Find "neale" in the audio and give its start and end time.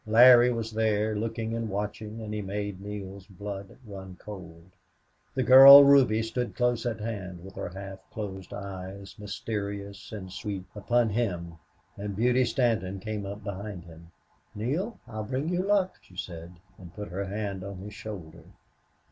14.55-14.97